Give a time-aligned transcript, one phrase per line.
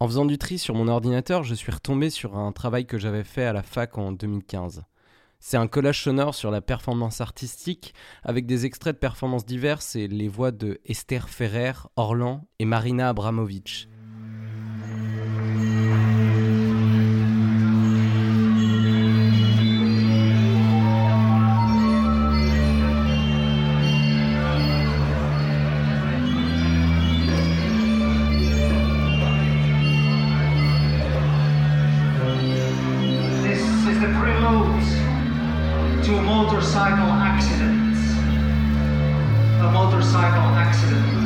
[0.00, 3.24] En faisant du tri sur mon ordinateur, je suis retombé sur un travail que j'avais
[3.24, 4.82] fait à la fac en 2015.
[5.38, 10.08] C'est un collage sonore sur la performance artistique avec des extraits de performances diverses et
[10.08, 13.88] les voix de Esther Ferrer, Orlan et Marina Abramovic.
[34.06, 37.96] The prelude to a motorcycle accident.
[39.62, 41.23] A motorcycle accident.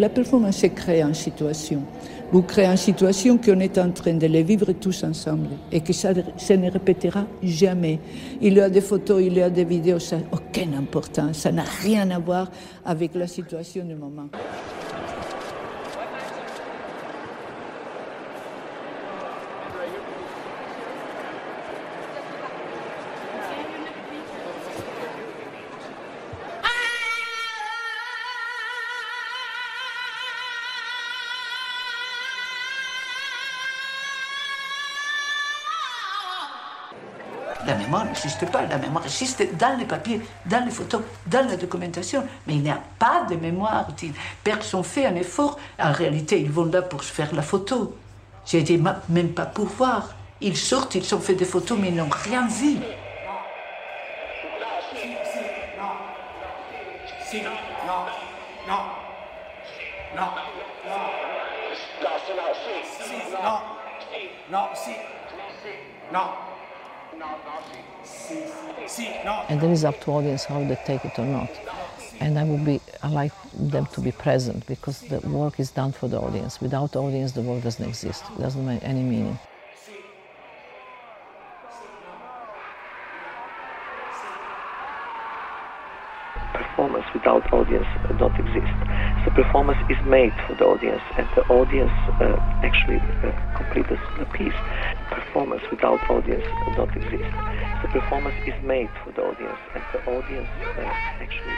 [0.00, 1.82] La performance, c'est créer une situation.
[2.32, 5.92] Vous créez une situation qu'on est en train de les vivre tous ensemble et que
[5.92, 7.98] ça, ça ne répétera jamais.
[8.40, 11.40] Il y a des photos, il y a des vidéos, ça n'a aucune importance.
[11.40, 12.50] Ça n'a rien à voir
[12.82, 14.30] avec la situation du moment.
[37.70, 38.62] La mémoire n'existe pas.
[38.62, 42.26] La mémoire existe dans les papiers, dans les photos, dans la documentation.
[42.48, 43.86] Mais il n'y a pas de mémoire.
[44.42, 45.56] Personne fait un effort.
[45.78, 47.96] En réalité, ils vont là pour se faire la photo.
[48.44, 50.08] J'ai dit, même pas pour voir.
[50.40, 52.78] Ils sortent, ils ont fait des photos, mais ils n'ont rien vu.
[69.48, 71.60] And then it's up to audience how they take it or not.
[72.20, 75.92] And I would be, I like them to be present because the work is done
[75.92, 76.60] for the audience.
[76.60, 78.30] Without audience, the work doesn't exist.
[78.36, 79.38] It doesn't make any meaning.
[86.80, 87.86] performance without audience
[88.18, 88.72] don't exist.
[89.24, 93.98] The performance is made for the audience, and the audience uh, actually uh, complete the,
[94.18, 94.56] the piece.
[95.32, 97.22] Performance without audience uh, don't exist.
[97.82, 100.82] The performance is made for the audience, and the audience uh,
[101.22, 101.54] actually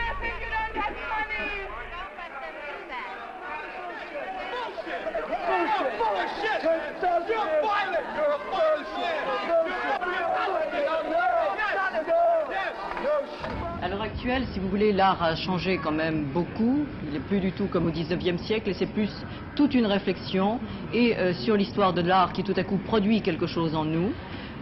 [13.64, 13.71] uh.
[13.82, 16.86] À l'heure actuelle, si vous voulez, l'art a changé quand même beaucoup.
[17.04, 19.10] Il n'est plus du tout comme au 19e siècle et c'est plus
[19.56, 20.60] toute une réflexion
[20.94, 24.12] et euh, sur l'histoire de l'art qui tout à coup produit quelque chose en nous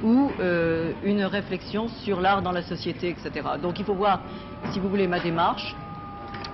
[0.02, 3.46] ou euh, une réflexion sur l'art dans la société, etc.
[3.62, 4.22] Donc il faut voir,
[4.70, 5.76] si vous voulez, ma démarche,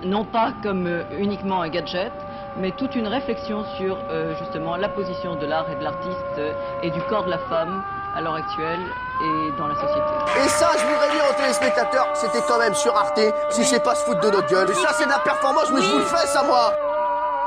[0.03, 2.11] non pas comme euh, uniquement un gadget,
[2.59, 3.97] mais toute une réflexion sur
[4.39, 6.41] justement la position de l'art et de l'artiste
[6.83, 7.81] et du corps de la femme
[8.17, 8.81] à l'heure actuelle
[9.21, 10.09] et dans la société.
[10.43, 13.19] Et ça, je voudrais dire aux téléspectateurs, c'était quand même sur Arte,
[13.51, 14.69] si c'est pas se foutre de notre gueule.
[14.71, 16.73] Et ça, c'est de la performance, mais je vous le fais, ça, moi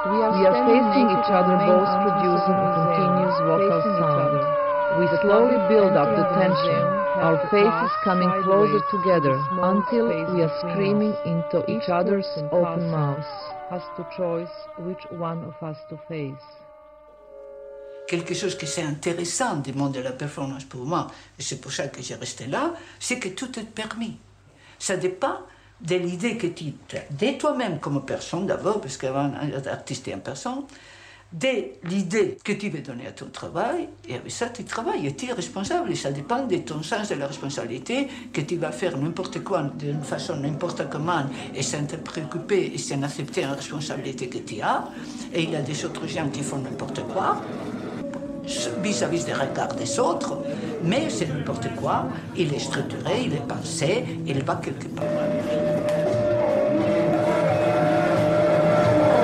[0.07, 0.33] We are,
[0.65, 4.41] facing each other, both producing a continuous vocal sound.
[4.99, 6.83] We slowly build up the tension,
[7.21, 13.27] our faces coming closer together until we are screaming into each other's open mouths.
[13.69, 16.47] Has to choice which one of us to face.
[18.11, 21.07] Quelque chose qui c'est intéressant du monde de la performance pour moi,
[21.39, 24.17] et c'est pour ça que j'ai resté là, c'est que tout est permis.
[24.81, 25.37] Ça dépend
[25.81, 29.31] de l'idée que tu as, de toi-même comme personne d'abord, parce qu'avant,
[29.71, 30.65] artiste est une personne,
[31.33, 31.49] de
[31.85, 35.27] l'idée que tu veux donner à ton travail, et avec ça, tu travailles, et tu
[35.27, 38.99] es responsable, et ça dépend de ton sens de la responsabilité, que tu vas faire
[38.99, 44.29] n'importe quoi, d'une façon n'importe comment, et sans te préoccuper, et sans accepter la responsabilité
[44.29, 44.89] que tu as,
[45.33, 47.41] et il y a des autres gens qui font n'importe quoi.
[48.83, 50.39] Vis-à-vis des regards des autres,
[50.83, 52.07] mais c'est n'importe quoi.
[52.37, 55.05] Il est structuré, il est pensé, il va quelque part.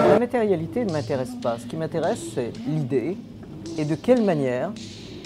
[0.09, 1.59] La matérialité ne m'intéresse pas.
[1.59, 3.17] Ce qui m'intéresse, c'est l'idée
[3.79, 4.73] et de quelle manière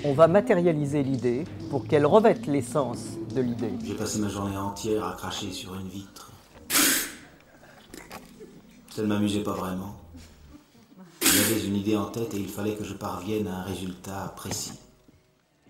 [0.04, 3.72] on va matérialiser l'idée pour qu'elle revête l'essence de l'idée.
[3.84, 6.32] J'ai passé ma journée entière à cracher sur une vitre.
[8.90, 9.94] Ça ne m'amusait pas vraiment.
[11.32, 14.72] J'avais une idée en tête et il fallait que je parvienne à un résultat précis.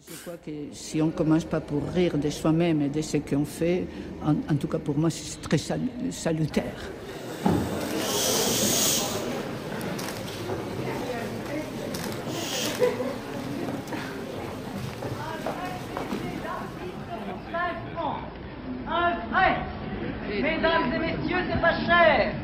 [0.09, 3.19] Je crois que si on ne commence pas pour rire de soi-même et de ce
[3.19, 3.87] qu'on fait,
[4.25, 5.81] en, en, tout cas pour moi, c'est très sal
[6.11, 6.65] salutaire.
[18.93, 19.57] Un vrai
[20.43, 22.35] Mesdames et messieurs, c'est pas cher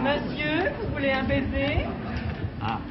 [0.00, 1.84] Monsieur, vous voulez un baiser?
[2.60, 2.82] Ah.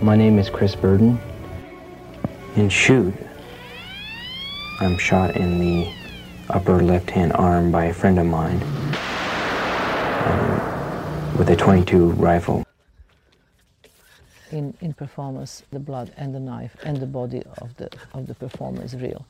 [0.00, 1.18] My name is Chris Burden.
[2.56, 3.14] In Shoot,
[4.80, 5.92] I'm shot in the
[6.50, 8.62] upper left hand arm by a friend of mine
[10.26, 12.64] um, with a 22 rifle.
[14.50, 18.34] In, in performance, the blood and the knife and the body of the, of the
[18.34, 19.24] performer is real.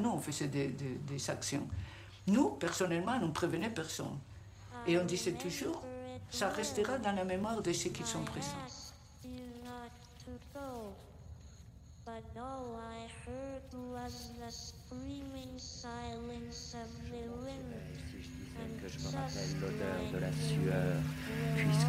[0.00, 1.66] Nous, on faisait des, des- actions,
[2.26, 4.18] nous, personnellement, on ne prévenait personne.
[4.86, 5.82] Et on disait toujours,
[6.30, 8.66] ça restera dans la mémoire de ceux qui sont présents.
[18.88, 20.96] Je me rappelle l'odeur de la sueur,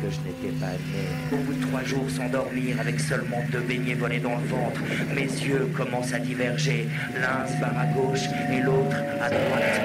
[0.02, 1.06] puisque je n'étais pas né.
[1.32, 4.82] Au bout de trois jours sans dormir, avec seulement deux beignets volés dans le ventre,
[5.16, 6.88] mes yeux commencent à diverger.
[7.16, 9.82] L'un se barre à gauche et l'autre à droite.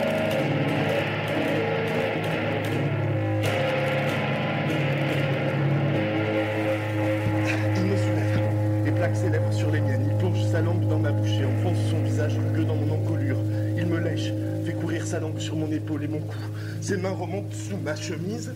[7.77, 8.41] Il me soulève.
[8.85, 10.07] Les plaques s'élèvent sur les miennes.
[10.11, 13.39] Il plonge sa langue dans ma bouche et enfonce son visage rugueux dans mon encolure.
[13.77, 14.33] Il me lèche,
[14.65, 16.37] fait courir sa langue sur mon épaule et mon cou.
[16.81, 18.53] Ses mains remontent sous ma chemise.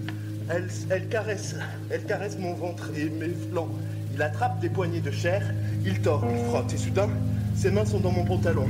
[0.51, 1.55] Elle, caresse,
[1.91, 3.69] elle caresse mon ventre et mes flancs.
[4.15, 5.43] Il attrape des poignées de chair.
[5.85, 7.09] Il tord, il frotte et soudain,
[7.55, 8.67] ses mains sont dans mon pantalon.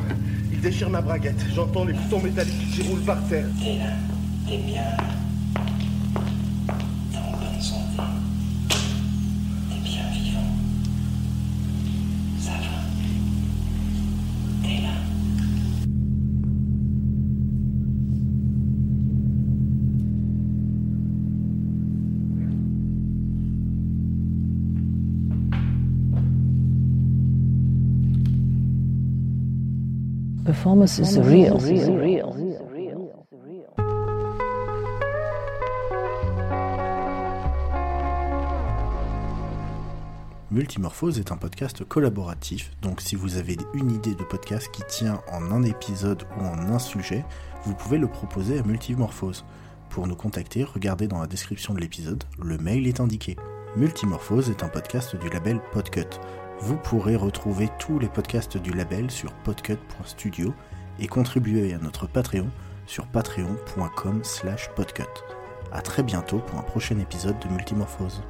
[0.52, 1.40] Il déchire ma braguette.
[1.54, 3.46] J'entends les boutons métalliques qui roulent par terre.
[3.56, 5.19] Bien.
[30.60, 31.56] Performance is real.
[31.56, 32.36] real.
[40.50, 45.22] Multimorphose est un podcast collaboratif, donc si vous avez une idée de podcast qui tient
[45.32, 47.24] en un épisode ou en un sujet,
[47.64, 49.46] vous pouvez le proposer à Multimorphose.
[49.88, 53.36] Pour nous contacter, regardez dans la description de l'épisode, le mail est indiqué.
[53.76, 56.20] Multimorphose est un podcast du label Podcut.
[56.62, 60.52] Vous pourrez retrouver tous les podcasts du label sur podcut.studio
[60.98, 62.48] et contribuer à notre Patreon
[62.86, 65.04] sur patreon.com slash podcut.
[65.72, 68.22] A très bientôt pour un prochain épisode de Multimorphose.